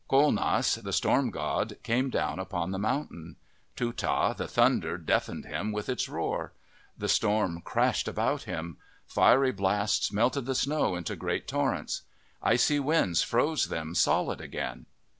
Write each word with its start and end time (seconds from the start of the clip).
Colenass, 0.09 0.73
the 0.81 0.93
storm 0.93 1.29
god, 1.29 1.75
came 1.83 2.09
down 2.09 2.39
upon 2.39 2.71
the 2.71 2.79
mountain. 2.79 3.35
Tootah, 3.75 4.33
the 4.35 4.47
thunder, 4.47 4.97
deafened 4.97 5.45
him 5.45 5.71
with 5.71 5.89
its 5.89 6.09
roar. 6.09 6.53
The 6.97 7.07
storm 7.07 7.61
crashed 7.61 8.07
about 8.07 8.41
him. 8.45 8.77
Fiery 9.05 9.51
blasts 9.51 10.11
melted 10.11 10.47
the 10.47 10.55
snow 10.55 10.95
into 10.95 11.15
great 11.15 11.47
torrents. 11.47 12.01
Icy 12.41 12.79
winds 12.79 13.21
froze 13.21 13.67
them 13.67 13.93
solid 13.93 14.41
again. 14.41 14.87